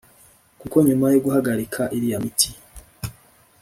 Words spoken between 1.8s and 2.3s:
iriya